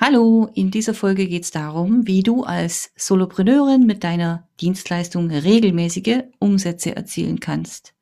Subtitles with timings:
[0.00, 6.20] Hallo, in dieser Folge geht es darum, wie du als Solopreneurin mit deiner Dienstleistung regelmäßige
[6.38, 7.94] Umsätze erzielen kannst.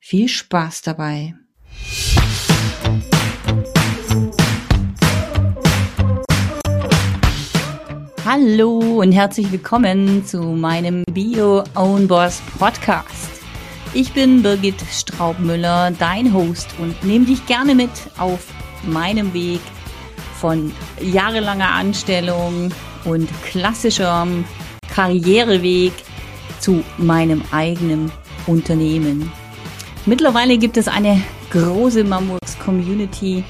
[0.00, 1.36] Viel Spaß dabei!
[8.24, 13.40] Hallo und herzlich willkommen zu meinem Bio Own Boss Podcast.
[13.92, 18.52] Ich bin Birgit Straubmüller, dein Host und nehme dich gerne mit auf
[18.84, 19.60] meinem Weg
[20.44, 22.70] von jahrelanger Anstellung
[23.06, 24.44] und klassischem
[24.94, 25.94] Karriereweg
[26.60, 28.12] zu meinem eigenen
[28.46, 29.32] Unternehmen.
[30.04, 33.42] Mittlerweile gibt es eine große Mamworks Community,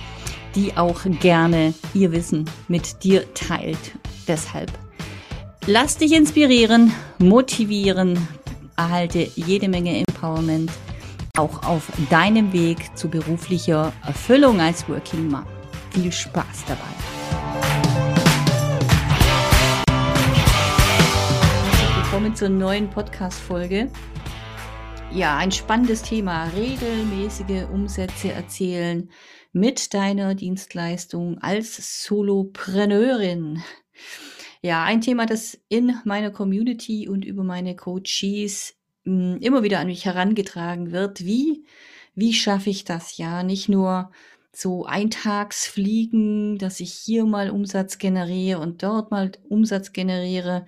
[0.55, 3.91] die auch gerne ihr Wissen mit dir teilt.
[4.29, 4.71] Deshalb
[5.66, 8.29] lass dich inspirieren, motivieren,
[8.77, 10.71] erhalte jede Menge Empowerment
[11.37, 15.54] auch auf deinem Weg zu beruflicher Erfüllung als Working Mom
[15.95, 16.83] viel Spaß dabei.
[22.02, 23.91] Willkommen zur neuen Podcast-Folge.
[25.13, 26.49] Ja, ein spannendes Thema.
[26.57, 29.10] Regelmäßige Umsätze erzielen
[29.52, 33.63] mit deiner Dienstleistung als Solopreneurin.
[34.63, 38.74] Ja, ein Thema, das in meiner Community und über meine Coaches
[39.05, 41.24] hm, immer wieder an mich herangetragen wird.
[41.24, 41.65] Wie,
[42.16, 43.45] wie schaffe ich das ja?
[43.45, 44.11] Nicht nur
[44.57, 50.66] so Eintagsfliegen, dass ich hier mal Umsatz generiere und dort mal Umsatz generiere,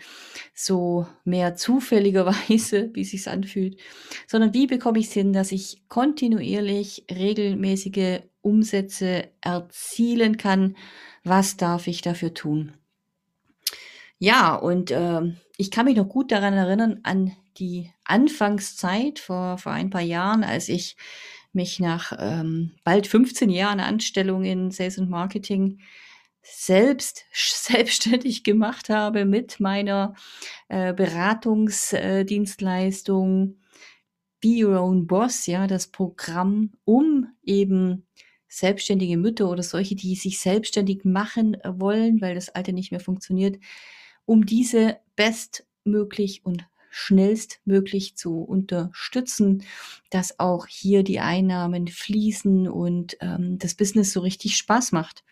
[0.55, 3.79] so mehr zufälligerweise, wie sich's anfühlt,
[4.27, 10.77] sondern wie bekomme ich es hin, dass ich kontinuierlich regelmäßige Umsätze erzielen kann?
[11.25, 12.73] Was darf ich dafür tun?
[14.19, 15.21] Ja, und äh,
[15.57, 20.45] ich kann mich noch gut daran erinnern an die Anfangszeit vor, vor ein paar Jahren,
[20.45, 20.97] als ich
[21.57, 25.81] mich nach ähm, bald 15 Jahren Anstellung in Sales und Marketing
[26.43, 30.15] selbst selbstständig gemacht habe mit meiner
[30.69, 33.57] äh, Beratungsdienstleistung
[34.41, 38.07] Be Your Own Boss, ja, das Programm, um eben
[38.49, 43.59] selbstständige Mütter oder solche, die sich selbstständig machen wollen, weil das Alte nicht mehr funktioniert,
[44.25, 46.67] um diese bestmöglich und
[46.99, 49.65] schnellstmöglich zu unterstützen,
[50.09, 55.23] dass auch hier die Einnahmen fließen und ähm, das Business so richtig Spaß macht.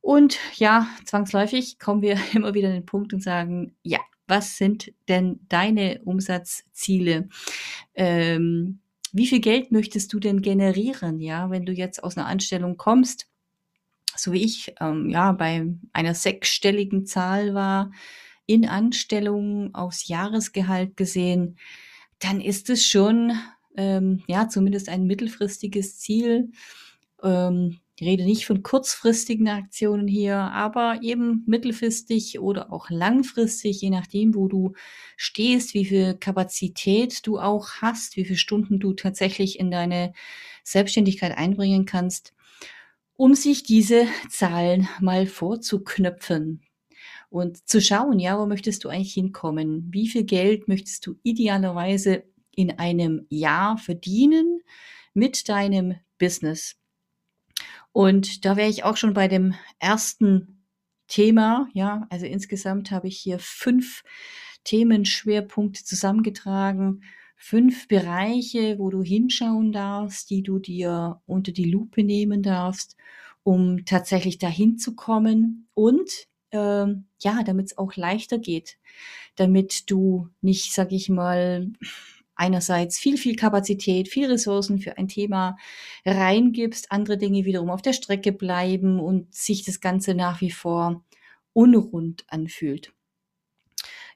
[0.00, 4.92] Und ja, zwangsläufig kommen wir immer wieder an den Punkt und sagen, ja, was sind
[5.08, 7.28] denn deine Umsatzziele?
[7.94, 8.80] Ähm,
[9.12, 11.20] wie viel Geld möchtest du denn generieren?
[11.20, 13.28] Ja, wenn du jetzt aus einer Anstellung kommst,
[14.16, 17.92] so wie ich, ähm, ja, bei einer sechsstelligen Zahl war,
[18.46, 21.56] in Anstellung aufs Jahresgehalt gesehen,
[22.18, 23.32] dann ist es schon,
[23.76, 26.50] ähm, ja, zumindest ein mittelfristiges Ziel.
[27.22, 33.90] Ähm, ich rede nicht von kurzfristigen Aktionen hier, aber eben mittelfristig oder auch langfristig, je
[33.90, 34.72] nachdem, wo du
[35.16, 40.12] stehst, wie viel Kapazität du auch hast, wie viele Stunden du tatsächlich in deine
[40.64, 42.34] Selbstständigkeit einbringen kannst,
[43.16, 46.62] um sich diese Zahlen mal vorzuknöpfen
[47.34, 49.88] und zu schauen, ja, wo möchtest du eigentlich hinkommen?
[49.90, 52.22] Wie viel Geld möchtest du idealerweise
[52.54, 54.60] in einem Jahr verdienen
[55.14, 56.76] mit deinem Business?
[57.90, 60.64] Und da wäre ich auch schon bei dem ersten
[61.08, 64.04] Thema, ja, also insgesamt habe ich hier fünf
[64.62, 67.02] Themenschwerpunkte zusammengetragen,
[67.36, 72.96] fünf Bereiche, wo du hinschauen darfst, die du dir unter die Lupe nehmen darfst,
[73.42, 78.78] um tatsächlich dahin zu kommen und ähm, ja, damit es auch leichter geht,
[79.36, 81.70] damit du nicht, sag ich mal,
[82.36, 85.56] einerseits viel, viel Kapazität, viel Ressourcen für ein Thema
[86.04, 91.04] reingibst, andere Dinge wiederum auf der Strecke bleiben und sich das Ganze nach wie vor
[91.52, 92.92] unrund anfühlt.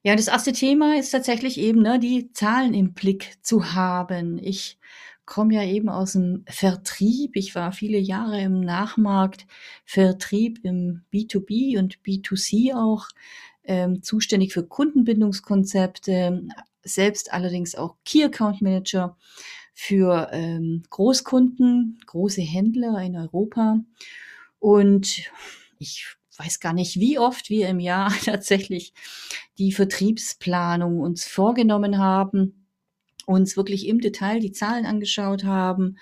[0.03, 4.39] Ja, das erste Thema ist tatsächlich eben, ne, die Zahlen im Blick zu haben.
[4.39, 4.79] Ich
[5.29, 7.37] komme ja eben aus dem Vertrieb.
[7.37, 13.09] Ich war viele Jahre im Nachmarktvertrieb im B2B und B2C auch
[13.65, 16.49] ähm, zuständig für Kundenbindungskonzepte,
[16.83, 19.19] selbst allerdings auch Key Account Manager
[19.75, 23.81] für ähm, Großkunden, große Händler in Europa.
[24.59, 25.31] Und
[25.79, 26.07] ich
[26.39, 28.95] weiß gar nicht, wie oft wir im Jahr tatsächlich
[29.59, 32.68] die Vertriebsplanung uns vorgenommen haben
[33.29, 35.99] uns wirklich im Detail die Zahlen angeschaut haben.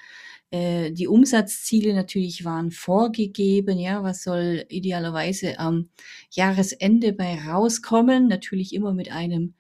[0.50, 3.78] Äh, die Umsatzziele natürlich waren vorgegeben.
[3.78, 5.90] Ja, was soll idealerweise am
[6.30, 8.28] Jahresende bei rauskommen?
[8.28, 9.54] Natürlich immer mit einem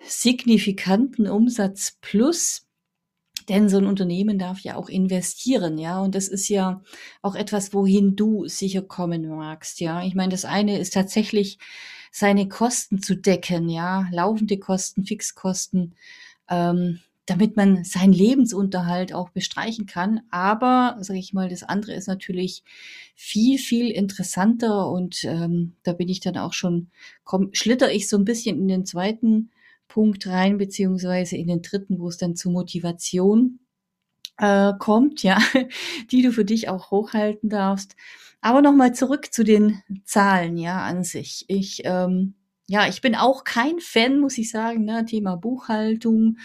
[0.00, 2.66] signifikanten Umsatz plus.
[3.48, 6.00] Denn so ein Unternehmen darf ja auch investieren, ja.
[6.00, 6.82] Und das ist ja
[7.22, 10.02] auch etwas, wohin du sicher kommen magst, ja.
[10.02, 11.58] Ich meine, das eine ist tatsächlich
[12.10, 15.94] seine Kosten zu decken, ja, laufende Kosten, Fixkosten,
[16.48, 20.20] ähm, damit man seinen Lebensunterhalt auch bestreichen kann.
[20.30, 22.62] Aber, sage ich mal, das andere ist natürlich
[23.16, 26.88] viel, viel interessanter und ähm, da bin ich dann auch schon,
[27.24, 29.50] komm, schlitter ich so ein bisschen in den zweiten
[29.88, 33.58] Punkt rein, beziehungsweise in den dritten, wo es dann zur Motivation
[34.38, 35.38] äh, kommt, ja,
[36.12, 37.96] die du für dich auch hochhalten darfst.
[38.40, 41.44] Aber nochmal zurück zu den Zahlen, ja, an sich.
[41.48, 42.34] Ich, ähm,
[42.68, 46.38] ja, ich bin auch kein Fan, muss ich sagen, ne, Thema Buchhaltung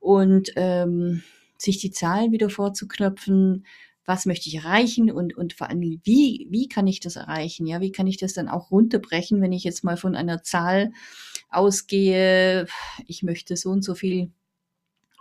[0.00, 1.22] und ähm,
[1.56, 3.64] sich die Zahlen wieder vorzuknöpfen.
[4.04, 7.66] Was möchte ich erreichen und, und vor allem, wie, wie kann ich das erreichen?
[7.66, 10.92] Ja, wie kann ich das dann auch runterbrechen, wenn ich jetzt mal von einer Zahl
[11.50, 12.66] ausgehe,
[13.06, 14.32] ich möchte so und so viel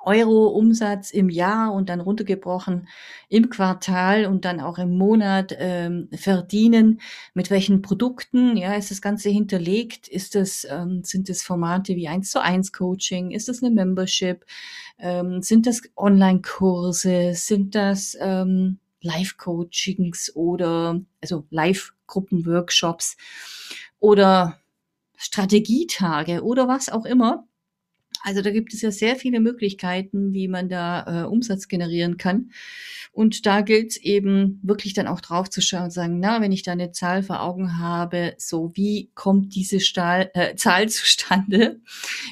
[0.07, 2.87] Euro Umsatz im Jahr und dann runtergebrochen
[3.27, 7.01] im Quartal und dann auch im Monat ähm, verdienen.
[7.33, 8.55] Mit welchen Produkten?
[8.55, 10.07] Ja, ist das Ganze hinterlegt?
[10.07, 13.31] Ist das, ähm, sind das Formate wie 1 zu 1 Coaching?
[13.31, 14.45] Ist das eine Membership?
[14.97, 17.33] Ähm, sind das Online-Kurse?
[17.33, 23.17] Sind das ähm, Live-Coachings oder also Live-Gruppen-Workshops
[23.99, 24.57] oder
[25.17, 27.46] Strategietage oder was auch immer?
[28.23, 32.51] Also da gibt es ja sehr viele Möglichkeiten, wie man da äh, Umsatz generieren kann.
[33.11, 36.51] Und da gilt es eben wirklich dann auch drauf zu schauen und sagen, na, wenn
[36.51, 41.81] ich da eine Zahl vor Augen habe, so wie kommt diese Stahl, äh, Zahl zustande?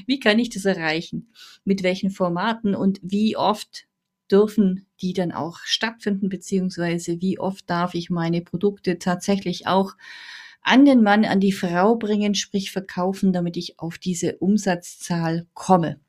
[0.06, 1.34] Wie kann ich das erreichen?
[1.64, 3.88] Mit welchen Formaten und wie oft
[4.32, 9.94] dürfen die dann auch stattfinden, beziehungsweise wie oft darf ich meine Produkte tatsächlich auch
[10.65, 16.00] an den Mann, an die Frau bringen, sprich verkaufen, damit ich auf diese Umsatzzahl komme.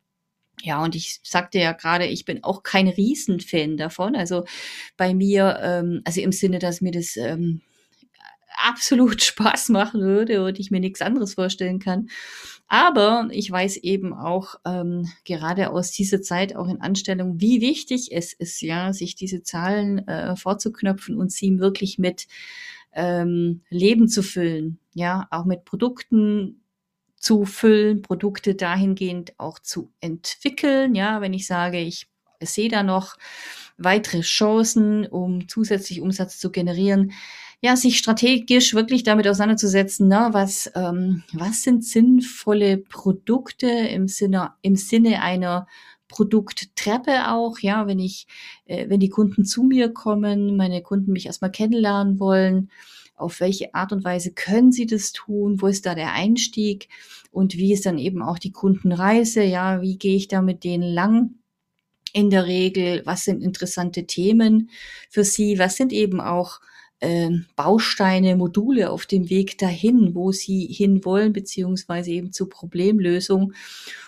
[0.62, 4.16] Ja, und ich sagte ja gerade, ich bin auch kein Riesenfan davon.
[4.16, 4.44] Also
[4.96, 7.60] bei mir, ähm, also im Sinne, dass mir das ähm,
[8.56, 12.08] absolut Spaß machen würde und ich mir nichts anderes vorstellen kann.
[12.66, 18.08] Aber ich weiß eben auch ähm, gerade aus dieser Zeit auch in Anstellung, wie wichtig
[18.10, 22.26] es ist, ja, sich diese Zahlen äh, vorzuknöpfen und sie wirklich mit
[22.96, 26.62] ähm, Leben zu füllen, ja, auch mit Produkten
[27.16, 32.08] zu füllen, Produkte dahingehend auch zu entwickeln, ja, wenn ich sage, ich
[32.40, 33.16] sehe da noch
[33.78, 37.12] weitere Chancen, um zusätzlich Umsatz zu generieren,
[37.60, 44.52] ja, sich strategisch wirklich damit auseinanderzusetzen, ne, was, ähm, was sind sinnvolle Produkte im Sinne,
[44.62, 45.66] im Sinne einer
[46.08, 48.26] Produkttreppe auch, ja, wenn ich,
[48.66, 52.70] äh, wenn die Kunden zu mir kommen, meine Kunden mich erstmal kennenlernen wollen,
[53.16, 56.88] auf welche Art und Weise können sie das tun, wo ist da der Einstieg
[57.30, 60.92] und wie ist dann eben auch die Kundenreise, ja, wie gehe ich da mit denen
[60.92, 61.34] lang?
[62.12, 64.70] In der Regel, was sind interessante Themen
[65.10, 66.60] für sie, was sind eben auch
[67.56, 73.52] Bausteine, Module auf dem Weg dahin, wo sie hinwollen, beziehungsweise eben zur Problemlösung.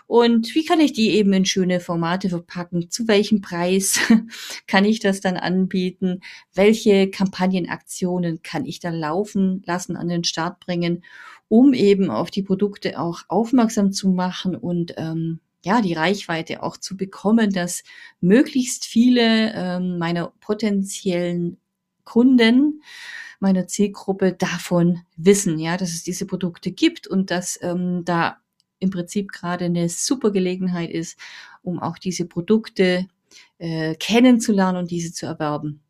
[0.06, 2.90] Und wie kann ich die eben in schöne Formate verpacken?
[2.90, 4.00] Zu welchem Preis
[4.66, 6.20] kann ich das dann anbieten?
[6.54, 11.04] Welche Kampagnenaktionen kann ich dann laufen lassen, an den Start bringen,
[11.48, 16.78] um eben auf die Produkte auch aufmerksam zu machen und ähm, ja, die Reichweite auch
[16.78, 17.82] zu bekommen, dass
[18.20, 21.58] möglichst viele ähm, meiner potenziellen
[22.08, 22.82] Kunden
[23.38, 28.38] meiner Zielgruppe davon wissen, ja, dass es diese Produkte gibt und dass ähm, da
[28.80, 31.18] im Prinzip gerade eine super Gelegenheit ist,
[31.62, 33.06] um auch diese Produkte
[33.58, 35.80] äh, kennenzulernen und diese zu erwerben.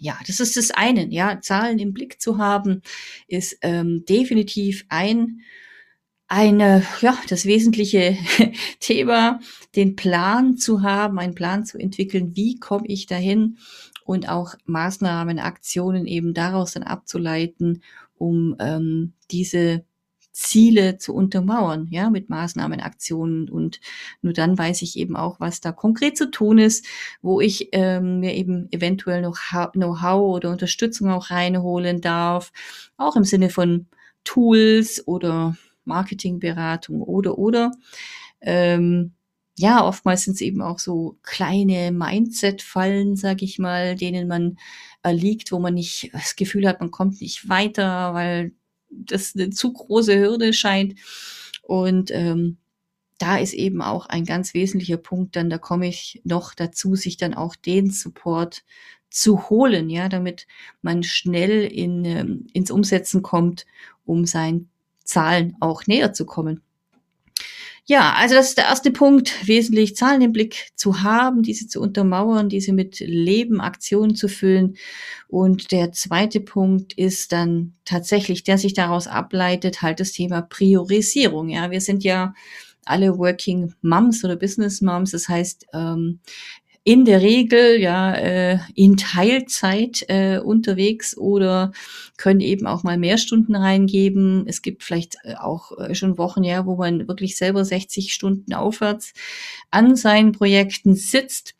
[0.00, 1.06] Ja, das ist das eine.
[1.12, 2.82] Ja, Zahlen im Blick zu haben,
[3.28, 5.42] ist ähm, definitiv ein
[6.28, 8.18] eine, ja, das wesentliche
[8.80, 9.40] Thema,
[9.74, 13.56] den Plan zu haben, einen Plan zu entwickeln, wie komme ich dahin
[14.08, 17.82] und auch Maßnahmen, Aktionen eben daraus dann abzuleiten,
[18.16, 19.84] um ähm, diese
[20.32, 23.80] Ziele zu untermauern, ja, mit Maßnahmen, Aktionen und
[24.22, 26.86] nur dann weiß ich eben auch, was da konkret zu tun ist,
[27.20, 29.36] wo ich ähm, mir eben eventuell noch
[29.72, 32.50] Know-how oder Unterstützung auch reinholen darf,
[32.96, 33.88] auch im Sinne von
[34.24, 37.72] Tools oder Marketingberatung oder oder.
[38.40, 39.12] Ähm,
[39.58, 44.58] ja, oftmals sind es eben auch so kleine Mindset-Fallen, sag ich mal, denen man
[45.02, 48.52] erliegt, wo man nicht das Gefühl hat, man kommt nicht weiter, weil
[48.90, 50.94] das eine zu große Hürde scheint.
[51.62, 52.58] Und ähm,
[53.18, 57.16] da ist eben auch ein ganz wesentlicher Punkt, dann da komme ich noch dazu, sich
[57.16, 58.64] dann auch den Support
[59.10, 60.46] zu holen, ja, damit
[60.82, 63.66] man schnell in, ähm, ins Umsetzen kommt,
[64.04, 64.70] um seinen
[65.04, 66.62] Zahlen auch näher zu kommen.
[67.90, 71.80] Ja, also das ist der erste Punkt, wesentlich Zahlen im Blick zu haben, diese zu
[71.80, 74.76] untermauern, diese mit Leben, Aktionen zu füllen.
[75.26, 81.48] Und der zweite Punkt ist dann tatsächlich, der sich daraus ableitet, halt das Thema Priorisierung.
[81.48, 82.34] Ja, wir sind ja
[82.84, 85.12] alle Working Moms oder Business Moms.
[85.12, 86.20] Das heißt, ähm,
[86.88, 91.72] in der Regel ja äh, in Teilzeit äh, unterwegs oder
[92.16, 94.44] können eben auch mal mehr Stunden reingeben.
[94.46, 98.54] Es gibt vielleicht äh, auch äh, schon Wochen, ja, wo man wirklich selber 60 Stunden
[98.54, 99.12] aufwärts
[99.70, 101.56] an seinen Projekten sitzt.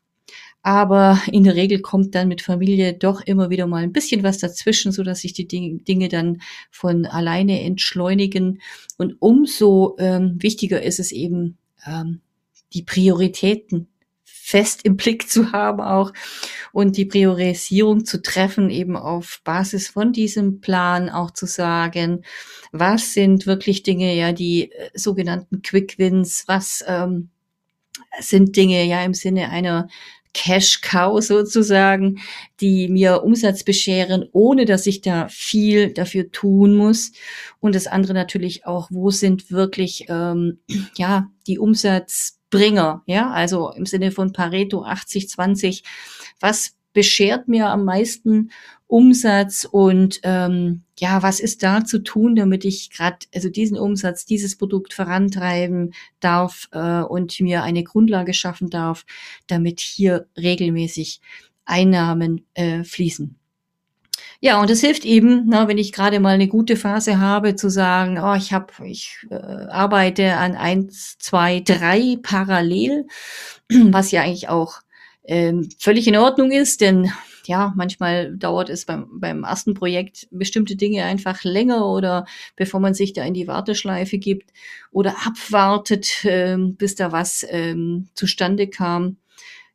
[0.62, 4.38] Aber in der Regel kommt dann mit Familie doch immer wieder mal ein bisschen was
[4.38, 8.62] dazwischen, so dass sich die Dinge dann von alleine entschleunigen.
[8.96, 12.22] Und umso ähm, wichtiger ist es eben, ähm,
[12.72, 13.88] die Prioritäten
[14.48, 16.10] fest im Blick zu haben auch
[16.72, 22.24] und die Priorisierung zu treffen, eben auf Basis von diesem Plan auch zu sagen,
[22.72, 27.28] was sind wirklich Dinge, ja, die äh, sogenannten Quick Wins, was ähm,
[28.20, 29.88] sind Dinge ja im Sinne einer
[30.32, 32.20] Cash Cow sozusagen,
[32.60, 37.12] die mir Umsatz bescheren, ohne dass ich da viel dafür tun muss.
[37.60, 40.60] Und das andere natürlich auch, wo sind wirklich ähm,
[40.96, 41.58] ja die
[42.50, 45.82] Umsatzbringer, ja, also im Sinne von Pareto 80 20.
[46.40, 48.50] Was beschert mir am meisten
[48.86, 54.24] Umsatz und ähm, ja, was ist da zu tun, damit ich gerade also diesen Umsatz,
[54.24, 59.04] dieses Produkt vorantreiben darf äh, und mir eine Grundlage schaffen darf,
[59.46, 61.20] damit hier regelmäßig
[61.66, 63.38] Einnahmen äh, fließen.
[64.40, 67.68] Ja, und es hilft eben, na, wenn ich gerade mal eine gute Phase habe, zu
[67.70, 73.06] sagen, oh, ich habe, ich äh, arbeite an eins, zwei, drei parallel,
[73.68, 74.80] was ja eigentlich auch
[75.24, 77.10] ähm, völlig in Ordnung ist, denn
[77.46, 82.94] ja, manchmal dauert es beim, beim ersten Projekt bestimmte Dinge einfach länger oder bevor man
[82.94, 84.52] sich da in die Warteschleife gibt
[84.90, 89.16] oder abwartet, ähm, bis da was ähm, zustande kam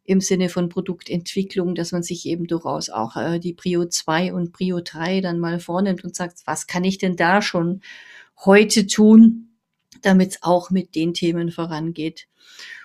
[0.05, 4.51] im Sinne von Produktentwicklung, dass man sich eben durchaus auch äh, die Prio 2 und
[4.51, 7.81] Prio 3 dann mal vornimmt und sagt, was kann ich denn da schon
[8.45, 9.49] heute tun,
[10.01, 12.27] damit es auch mit den Themen vorangeht.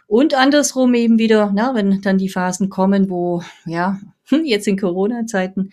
[0.07, 4.01] Und andersrum eben wieder, na, wenn dann die Phasen kommen, wo, ja,
[4.45, 5.73] jetzt in Corona-Zeiten,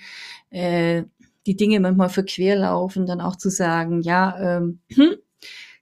[0.49, 1.03] äh,
[1.45, 5.15] die Dinge manchmal verquer laufen, dann auch zu sagen, ja, ähm, hm,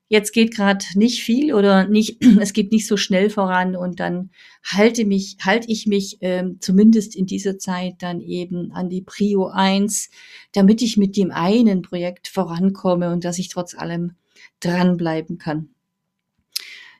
[0.07, 4.31] jetzt geht gerade nicht viel oder nicht, es geht nicht so schnell voran und dann
[4.63, 9.47] halte mich, halte ich mich ähm, zumindest in dieser Zeit dann eben an die Prio
[9.47, 10.09] 1,
[10.51, 14.15] damit ich mit dem einen Projekt vorankomme und dass ich trotz allem
[14.59, 15.69] dranbleiben kann.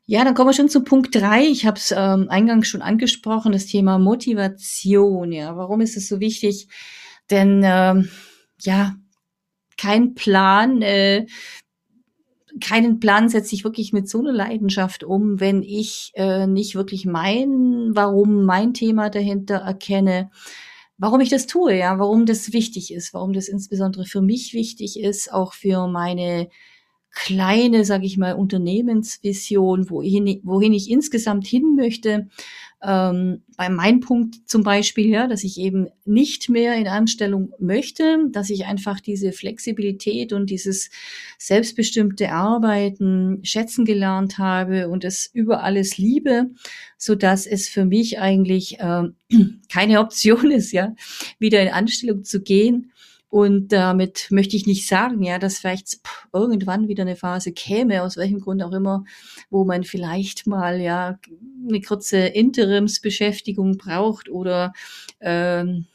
[0.05, 1.45] Ja, dann kommen wir schon zu Punkt drei.
[1.45, 5.31] Ich habe es ähm, eingangs schon angesprochen, das Thema Motivation.
[5.31, 6.67] Ja, warum ist es so wichtig?
[7.31, 8.09] Denn ähm,
[8.59, 8.95] ja,
[9.77, 11.25] kein Plan, äh,
[12.63, 17.05] keinen Plan setze ich wirklich mit so einer Leidenschaft um, wenn ich äh, nicht wirklich
[17.05, 20.31] mein, warum mein Thema dahinter erkenne,
[20.97, 24.99] warum ich das tue, ja, warum das wichtig ist, warum das insbesondere für mich wichtig
[24.99, 26.47] ist, auch für meine
[27.13, 32.27] kleine, sage ich mal, Unternehmensvision, wohin, wohin ich insgesamt hin möchte.
[32.81, 38.25] Ähm, bei meinem Punkt zum Beispiel, ja, dass ich eben nicht mehr in Anstellung möchte,
[38.31, 40.89] dass ich einfach diese Flexibilität und dieses
[41.37, 46.49] selbstbestimmte Arbeiten schätzen gelernt habe und es über alles liebe,
[46.97, 49.03] so dass es für mich eigentlich äh,
[49.71, 50.95] keine Option ist, ja,
[51.37, 52.91] wieder in Anstellung zu gehen
[53.33, 55.97] und damit möchte ich nicht sagen, ja, dass vielleicht
[56.33, 59.05] irgendwann wieder eine Phase käme, aus welchem Grund auch immer,
[59.49, 61.17] wo man vielleicht mal ja
[61.67, 64.71] eine kurze Interimsbeschäftigung braucht oder
[65.19, 65.87] ähm,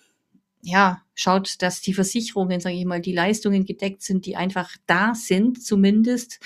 [0.62, 5.14] ja, schaut, dass die Versicherungen, sage ich mal, die Leistungen gedeckt sind, die einfach da
[5.14, 6.40] sind, zumindest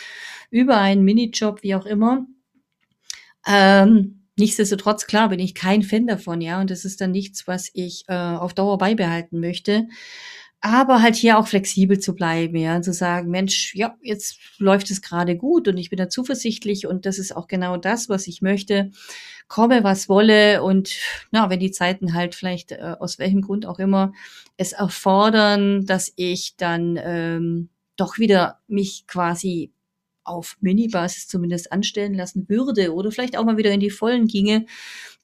[0.51, 2.27] über einen Minijob, wie auch immer.
[3.47, 7.71] Ähm, Nichtsdestotrotz, klar, bin ich kein Fan davon, ja, und das ist dann nichts, was
[7.75, 9.87] ich äh, auf Dauer beibehalten möchte
[10.63, 15.03] aber halt hier auch flexibel zu bleiben, ja, zu sagen, Mensch, ja, jetzt läuft es
[15.03, 18.43] gerade gut und ich bin da zuversichtlich und das ist auch genau das, was ich
[18.43, 18.93] möchte.
[19.49, 20.97] Komme, was wolle und
[21.33, 24.13] na, wenn die Zeiten halt vielleicht äh, aus welchem Grund auch immer
[24.57, 29.73] es erfordern, dass ich dann ähm, doch wieder mich quasi
[30.23, 34.67] auf Minibasis zumindest anstellen lassen würde oder vielleicht auch mal wieder in die Vollen ginge,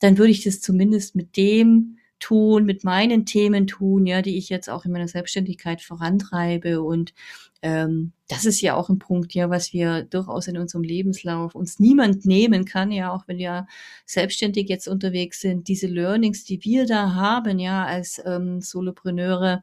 [0.00, 4.48] dann würde ich das zumindest mit dem tun, mit meinen Themen tun, ja, die ich
[4.48, 6.82] jetzt auch in meiner Selbstständigkeit vorantreibe.
[6.82, 7.14] Und
[7.62, 11.78] ähm, das ist ja auch ein Punkt, ja, was wir durchaus in unserem Lebenslauf uns
[11.78, 13.66] niemand nehmen kann, ja, auch wenn wir
[14.06, 15.68] selbstständig jetzt unterwegs sind.
[15.68, 19.62] Diese Learnings, die wir da haben, ja, als ähm, Solopreneure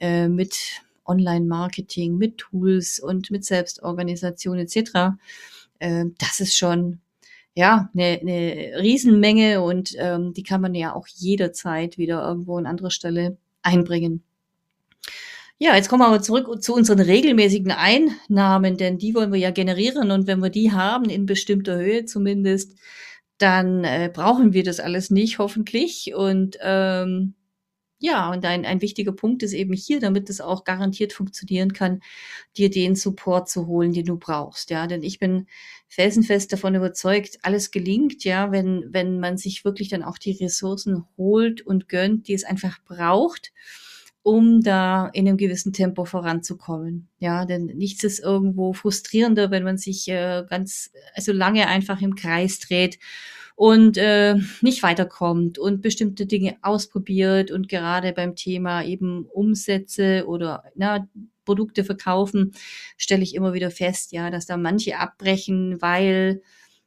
[0.00, 5.16] äh, mit Online-Marketing, mit Tools und mit Selbstorganisation etc.,
[5.78, 7.01] äh, das ist schon
[7.54, 12.66] ja, eine, eine Riesenmenge und ähm, die kann man ja auch jederzeit wieder irgendwo an
[12.66, 14.22] anderer Stelle einbringen.
[15.58, 19.52] Ja, jetzt kommen wir aber zurück zu unseren regelmäßigen Einnahmen, denn die wollen wir ja
[19.52, 22.76] generieren und wenn wir die haben, in bestimmter Höhe zumindest,
[23.38, 26.14] dann äh, brauchen wir das alles nicht, hoffentlich.
[26.14, 27.34] Und ähm,
[28.02, 32.00] ja, und ein, ein wichtiger Punkt ist eben hier, damit es auch garantiert funktionieren kann,
[32.56, 34.70] dir den Support zu holen, den du brauchst.
[34.70, 35.46] Ja, denn ich bin
[35.86, 41.04] felsenfest davon überzeugt, alles gelingt, ja, wenn, wenn man sich wirklich dann auch die Ressourcen
[41.16, 43.52] holt und gönnt, die es einfach braucht,
[44.24, 47.08] um da in einem gewissen Tempo voranzukommen.
[47.20, 52.16] Ja, denn nichts ist irgendwo frustrierender, wenn man sich äh, ganz, also lange einfach im
[52.16, 52.98] Kreis dreht
[53.56, 60.64] und äh, nicht weiterkommt und bestimmte Dinge ausprobiert und gerade beim Thema eben Umsätze oder
[60.74, 61.08] na,
[61.44, 62.52] Produkte verkaufen,
[62.96, 66.42] stelle ich immer wieder fest, ja, dass da manche abbrechen, weil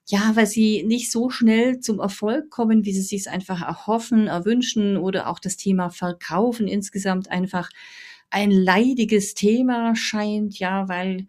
[0.08, 4.98] ja, weil sie nicht so schnell zum Erfolg kommen, wie sie sich einfach erhoffen, erwünschen
[4.98, 7.72] oder auch das Thema Verkaufen insgesamt einfach
[8.30, 11.28] ein leidiges Thema scheint, ja, weil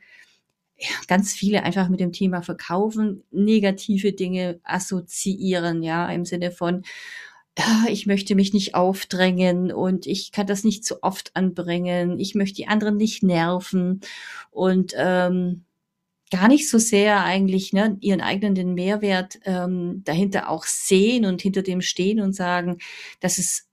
[1.08, 6.82] ganz viele einfach mit dem Thema Verkaufen negative Dinge assoziieren, ja, im Sinne von,
[7.58, 12.34] ja, ich möchte mich nicht aufdrängen und ich kann das nicht zu oft anbringen, ich
[12.34, 14.00] möchte die anderen nicht nerven.
[14.50, 15.64] Und ähm,
[16.30, 21.40] gar nicht so sehr eigentlich ne, ihren eigenen den Mehrwert ähm, dahinter auch sehen und
[21.40, 22.78] hinter dem stehen und sagen,
[23.20, 23.68] dass es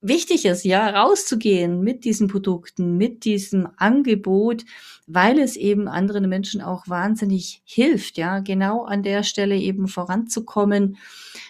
[0.00, 4.64] wichtig ist, ja, rauszugehen mit diesen Produkten, mit diesem Angebot,
[5.06, 10.96] weil es eben anderen Menschen auch wahnsinnig hilft, ja, genau an der Stelle eben voranzukommen,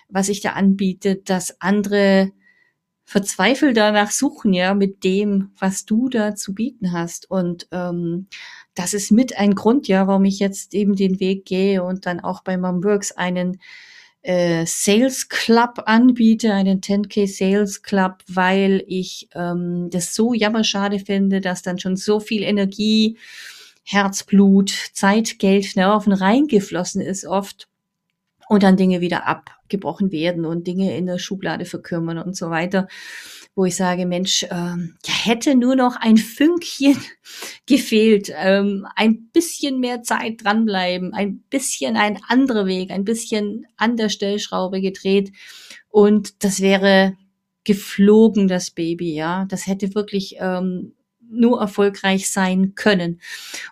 [0.09, 2.33] was ich da anbiete, dass andere
[3.05, 7.31] verzweifelt danach suchen, ja, mit dem, was du da zu bieten hast.
[7.31, 8.27] Und ähm,
[8.75, 12.21] das ist mit ein Grund, ja, warum ich jetzt eben den Weg gehe und dann
[12.21, 13.61] auch bei Momworks einen
[14.27, 21.41] äh, Sales Club anbiete, einen 10k Sales Club, weil ich ähm, das so jammerschade finde,
[21.41, 23.19] dass dann schon so viel Energie,
[23.85, 27.69] Herzblut, Zeit, Geld, Nerven reingeflossen ist oft
[28.49, 29.29] und dann Dinge wieder
[29.67, 32.87] abgebrochen werden und Dinge in der Schublade verkümmern und so weiter
[33.59, 36.99] wo ich sage, Mensch, ähm, ja, hätte nur noch ein Fünkchen
[37.67, 43.97] gefehlt, ähm, ein bisschen mehr Zeit dranbleiben, ein bisschen ein anderer Weg, ein bisschen an
[43.97, 45.33] der Stellschraube gedreht
[45.89, 47.17] und das wäre
[47.65, 49.47] geflogen, das Baby, ja.
[49.49, 53.21] Das hätte wirklich ähm, nur erfolgreich sein können.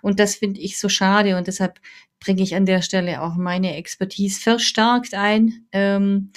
[0.03, 1.79] Und das finde ich so schade und deshalb
[2.25, 5.67] bringe ich an der Stelle auch meine Expertise verstärkt ein.
[5.73, 6.31] Ähm,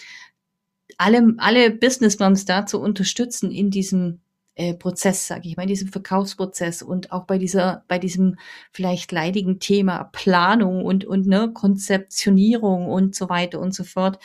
[0.98, 4.20] alle, alle Business Moms da zu unterstützen in diesem
[4.56, 8.38] äh, Prozess, sage ich mal, in diesem Verkaufsprozess und auch bei dieser, bei diesem
[8.72, 14.20] vielleicht leidigen Thema Planung und und ne Konzeptionierung und so weiter und so fort.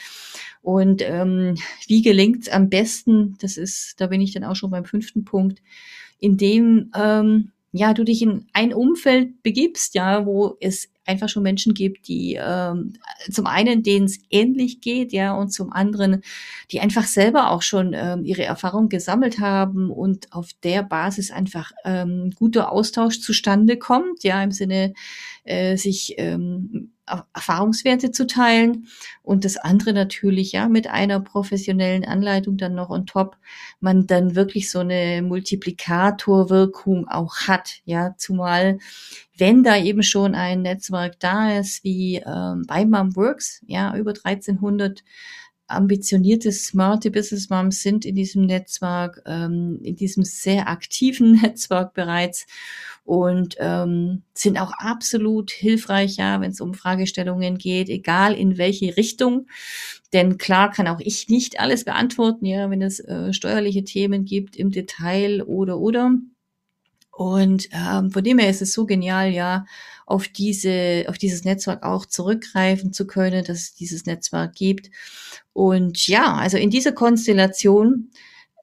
[0.63, 3.37] Und ähm, wie gelingt es am besten?
[3.41, 5.63] Das ist, da bin ich dann auch schon beim fünften Punkt,
[6.19, 11.75] indem ähm, ja du dich in ein Umfeld begibst, ja, wo es einfach schon Menschen
[11.75, 12.95] gibt, die ähm,
[13.31, 16.23] zum einen denen es ähnlich geht, ja, und zum anderen,
[16.71, 21.73] die einfach selber auch schon ähm, ihre Erfahrung gesammelt haben und auf der Basis einfach
[21.85, 24.95] ähm, guter Austausch zustande kommt, ja, im Sinne
[25.45, 26.92] äh, sich ähm,
[27.35, 28.87] Erfahrungswerte zu teilen
[29.23, 33.37] und das andere natürlich ja mit einer professionellen Anleitung dann noch on top
[33.81, 38.15] man dann wirklich so eine Multiplikatorwirkung auch hat ja.
[38.17, 38.79] Zumal
[39.37, 45.03] wenn da eben schon ein Netzwerk da ist wie ähm, bei Works ja über 1300
[45.73, 52.47] ambitionierte, smarte Business Moms sind in diesem Netzwerk, ähm, in diesem sehr aktiven Netzwerk bereits
[53.05, 58.97] und ähm, sind auch absolut hilfreich, ja, wenn es um Fragestellungen geht, egal in welche
[58.97, 59.47] Richtung.
[60.13, 64.57] Denn klar kann auch ich nicht alles beantworten, ja, wenn es äh, steuerliche Themen gibt
[64.57, 66.13] im Detail oder oder.
[67.11, 69.67] Und ähm, von dem her ist es so genial, ja,
[70.07, 74.91] auf diese, auf dieses Netzwerk auch zurückgreifen zu können, dass es dieses Netzwerk gibt.
[75.53, 78.11] Und ja, also in dieser Konstellation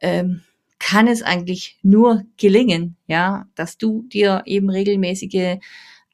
[0.01, 0.41] ähm,
[0.79, 5.57] kann es eigentlich nur gelingen, ja, dass du dir eben regelmäßige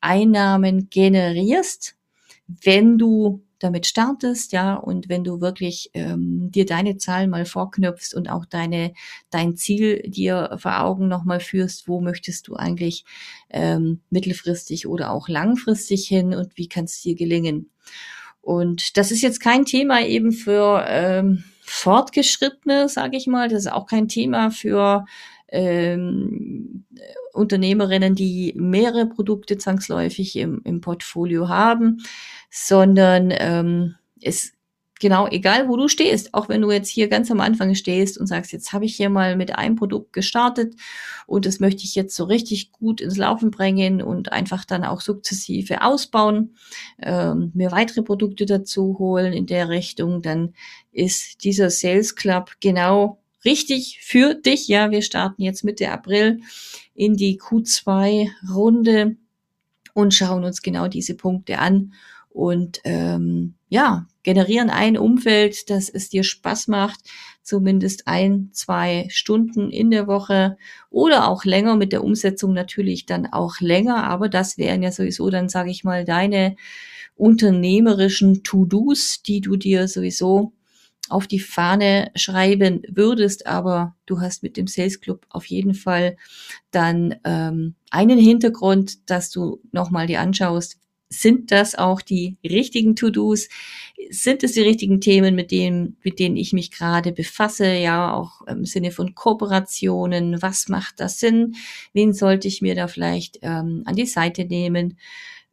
[0.01, 1.95] Einnahmen generierst,
[2.47, 8.13] wenn du damit startest, ja, und wenn du wirklich ähm, dir deine Zahlen mal vorknüpfst
[8.15, 8.93] und auch deine
[9.31, 13.05] dein Ziel dir vor Augen nochmal führst, wo möchtest du eigentlich
[13.49, 17.71] ähm, mittelfristig oder auch langfristig hin und wie kann es dir gelingen?
[18.41, 23.49] Und das ist jetzt kein Thema eben für ähm, Fortgeschrittene, sage ich mal.
[23.49, 25.05] Das ist auch kein Thema für
[25.47, 26.85] ähm,
[27.35, 32.01] Unternehmerinnen, die mehrere Produkte zwangsläufig im, im Portfolio haben,
[32.49, 34.55] sondern ähm, es
[34.99, 38.27] genau egal, wo du stehst, auch wenn du jetzt hier ganz am Anfang stehst und
[38.27, 40.75] sagst, jetzt habe ich hier mal mit einem Produkt gestartet
[41.27, 45.01] und das möchte ich jetzt so richtig gut ins Laufen bringen und einfach dann auch
[45.01, 46.55] sukzessive ausbauen,
[47.01, 50.53] ähm, mir weitere Produkte dazu holen in der Richtung, dann
[50.91, 54.67] ist dieser Sales Club genau richtig für dich.
[54.67, 56.41] Ja, wir starten jetzt Mitte April
[56.93, 59.17] in die Q2-Runde
[59.93, 61.93] und schauen uns genau diese Punkte an
[62.29, 66.99] und ähm, ja, generieren ein Umfeld, dass es dir Spaß macht,
[67.43, 70.57] zumindest ein, zwei Stunden in der Woche
[70.89, 75.29] oder auch länger mit der Umsetzung natürlich dann auch länger, aber das wären ja sowieso
[75.29, 76.57] dann, sage ich mal, deine
[77.15, 80.51] unternehmerischen To-Dos, die du dir sowieso
[81.09, 86.17] auf die Fahne schreiben würdest, aber du hast mit dem Sales Club auf jeden Fall
[86.71, 93.47] dann ähm, einen Hintergrund, dass du nochmal dir anschaust, sind das auch die richtigen To-Dos?
[94.09, 97.73] Sind es die richtigen Themen, mit denen, mit denen ich mich gerade befasse?
[97.73, 100.41] Ja, auch im Sinne von Kooperationen.
[100.41, 101.55] Was macht das Sinn?
[101.93, 104.97] Wen sollte ich mir da vielleicht ähm, an die Seite nehmen?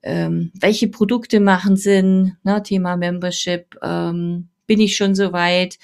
[0.03, 2.37] Ähm, welche Produkte machen Sinn?
[2.43, 3.77] Na, Thema Membership.
[3.83, 5.79] Ähm, bin ich schon so weit?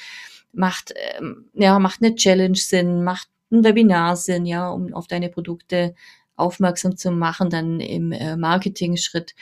[0.53, 3.05] Macht, ähm, ja, macht eine Challenge Sinn?
[3.05, 5.95] Macht ein Webinar Sinn, ja, um auf deine Produkte
[6.37, 9.35] aufmerksam zu machen, dann im äh, Marketing-Schritt.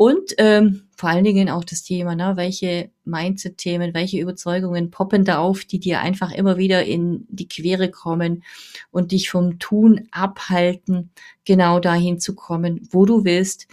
[0.00, 5.40] Und ähm, vor allen Dingen auch das Thema, ne, welche Mindset-Themen, welche Überzeugungen poppen da
[5.40, 8.42] auf, die dir einfach immer wieder in die Quere kommen
[8.90, 11.10] und dich vom Tun abhalten,
[11.44, 13.66] genau dahin zu kommen, wo du willst.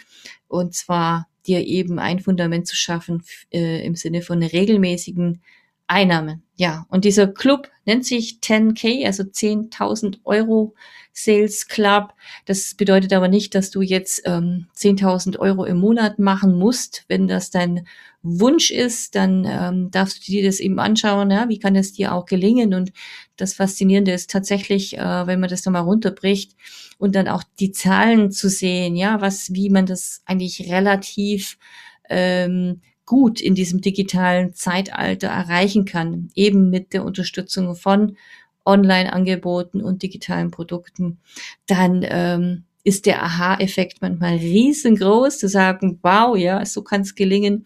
[0.49, 5.41] Und zwar dir eben ein Fundament zu schaffen äh, im Sinne von regelmäßigen
[5.87, 6.43] Einnahmen.
[6.57, 10.75] Ja, und dieser Club nennt sich 10K, also 10.000 Euro
[11.13, 12.13] Sales Club.
[12.45, 17.05] Das bedeutet aber nicht, dass du jetzt ähm, 10.000 Euro im Monat machen musst.
[17.07, 17.87] Wenn das dein
[18.23, 22.13] Wunsch ist, dann ähm, darfst du dir das eben anschauen, ja, wie kann es dir
[22.13, 22.73] auch gelingen.
[22.73, 22.91] Und
[23.35, 26.55] das Faszinierende ist tatsächlich, äh, wenn man das nochmal runterbricht
[26.97, 31.57] und dann auch die Zahlen zu sehen, ja, was, wie man das eigentlich relativ
[32.09, 38.17] ähm, gut in diesem digitalen Zeitalter erreichen kann, eben mit der Unterstützung von
[38.65, 41.19] Online-Angeboten und digitalen Produkten,
[41.67, 47.65] dann ähm, ist der Aha-Effekt manchmal riesengroß, zu sagen, wow, ja, so kann es gelingen.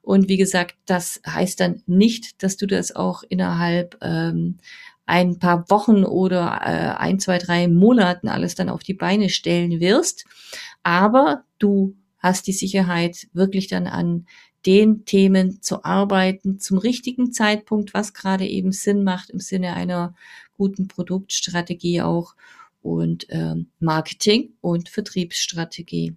[0.00, 4.58] Und wie gesagt, das heißt dann nicht, dass du das auch innerhalb ähm,
[5.06, 9.80] ein paar Wochen oder äh, ein, zwei, drei Monaten alles dann auf die Beine stellen
[9.80, 10.24] wirst.
[10.84, 14.26] Aber du hast die Sicherheit, wirklich dann an
[14.66, 20.14] den Themen zu arbeiten zum richtigen Zeitpunkt, was gerade eben Sinn macht im Sinne einer
[20.56, 22.36] guten Produktstrategie auch
[22.82, 26.16] und ähm, Marketing und Vertriebsstrategie.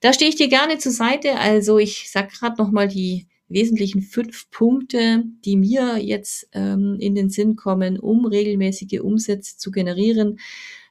[0.00, 1.36] Da stehe ich dir gerne zur Seite.
[1.36, 7.14] Also ich sag gerade noch mal die wesentlichen fünf Punkte, die mir jetzt ähm, in
[7.14, 10.38] den Sinn kommen, um regelmäßige Umsätze zu generieren.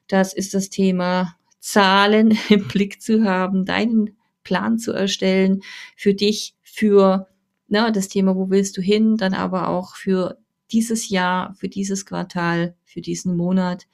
[0.08, 5.62] Das ist das Thema Zahlen im Blick zu haben, deinen Plan zu erstellen
[5.96, 7.28] für dich, für
[7.68, 10.38] na, das Thema, wo willst du hin, dann aber auch für
[10.70, 13.86] dieses Jahr, für dieses Quartal, für diesen Monat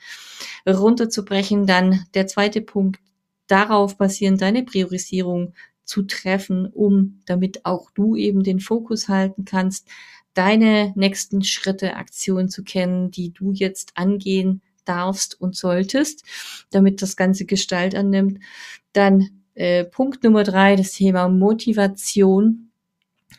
[0.67, 1.67] runterzubrechen.
[1.67, 3.01] Dann der zweite Punkt,
[3.47, 9.89] darauf basierend deine Priorisierung zu treffen, um damit auch du eben den Fokus halten kannst,
[10.33, 16.25] deine nächsten Schritte, Aktionen zu kennen, die du jetzt angehen darfst und solltest,
[16.71, 18.41] damit das Ganze Gestalt annimmt.
[18.93, 22.71] Dann äh, Punkt Nummer drei, das Thema Motivation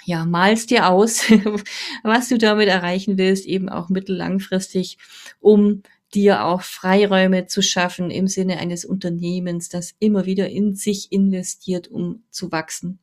[0.05, 1.23] ja, malst dir aus,
[2.03, 4.97] was du damit erreichen willst, eben auch mittellangfristig,
[5.39, 5.81] um
[6.13, 11.89] dir auch Freiräume zu schaffen im Sinne eines Unternehmens, das immer wieder in sich investiert,
[11.89, 12.99] um zu wachsen.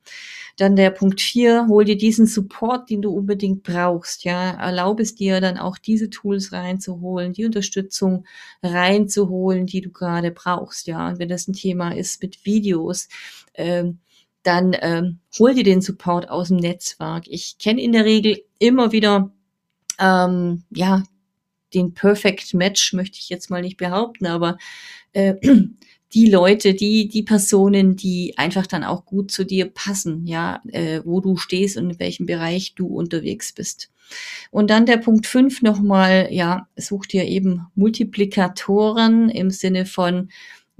[0.57, 5.15] Dann der Punkt vier, hol dir diesen Support, den du unbedingt brauchst, ja, erlaub es
[5.15, 8.25] dir dann auch diese Tools reinzuholen, die Unterstützung
[8.63, 11.09] reinzuholen, die du gerade brauchst, ja.
[11.09, 13.09] Und wenn das ein Thema ist mit Videos,
[13.55, 13.99] ähm,
[14.43, 17.25] dann ähm, hol dir den Support aus dem Netzwerk.
[17.29, 19.33] Ich kenne in der Regel immer wieder
[19.99, 21.05] ähm, ja
[21.75, 24.59] den Perfect Match möchte ich jetzt mal nicht behaupten, aber
[25.13, 25.35] äh,
[26.15, 31.01] die Leute, die die Personen, die einfach dann auch gut zu dir passen, ja, äh,
[31.05, 33.91] wo du stehst und in welchem Bereich du unterwegs bist.
[34.51, 40.29] Und dann der Punkt fünf nochmal, ja, such dir eben Multiplikatoren im Sinne von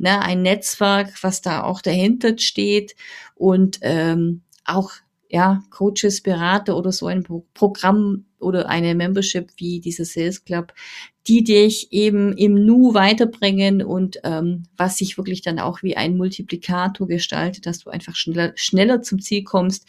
[0.03, 2.95] ne, ein Netzwerk, was da auch dahinter steht.
[3.35, 4.91] Und ähm, auch
[5.31, 10.75] ja, Coaches, Berater oder so ein Programm oder eine Membership wie dieser Sales Club,
[11.27, 16.19] die dich eben im Nu weiterbringen und ähm, was sich wirklich dann auch wie ein
[16.19, 19.87] Multiplikator gestaltet, dass du einfach schneller, schneller zum Ziel kommst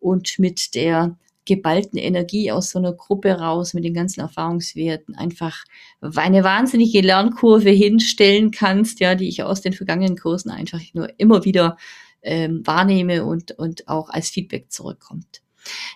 [0.00, 5.64] und mit der geballten Energie aus so einer Gruppe raus mit den ganzen Erfahrungswerten einfach
[6.00, 11.44] eine wahnsinnige Lernkurve hinstellen kannst, ja, die ich aus den vergangenen Kursen einfach nur immer
[11.44, 11.78] wieder
[12.22, 15.42] ähm, wahrnehme und, und auch als Feedback zurückkommt.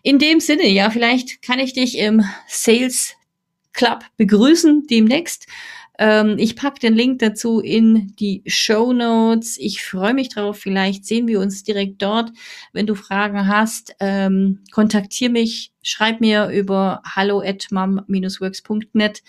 [0.02, 3.14] In dem Sinne, ja, vielleicht kann ich dich im Sales
[3.72, 5.46] Club begrüßen demnächst.
[6.00, 9.58] Ähm, ich packe den Link dazu in die Show Notes.
[9.58, 10.56] Ich freue mich drauf.
[10.56, 12.32] Vielleicht sehen wir uns direkt dort.
[12.72, 19.22] Wenn du Fragen hast, ähm, kontaktier mich, schreib mir über hallo at mom-works.net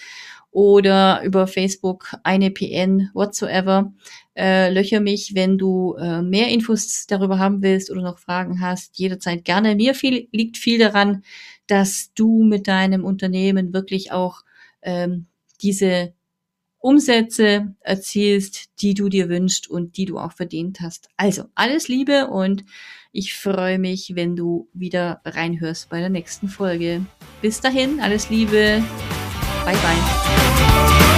[0.52, 3.92] oder über Facebook eine PN whatsoever.
[4.38, 8.98] Äh, löcher mich, wenn du äh, mehr Infos darüber haben willst oder noch Fragen hast.
[8.98, 9.76] Jederzeit gerne.
[9.76, 11.24] Mir viel, liegt viel daran,
[11.68, 14.44] dass du mit deinem Unternehmen wirklich auch
[14.82, 15.26] ähm,
[15.62, 16.14] diese
[16.82, 21.10] Umsätze erzielst, die du dir wünschst und die du auch verdient hast.
[21.16, 22.66] Also alles Liebe und
[23.12, 27.06] ich freue mich, wenn du wieder reinhörst bei der nächsten Folge.
[27.42, 28.84] Bis dahin, alles Liebe.
[29.66, 31.11] Bye bye.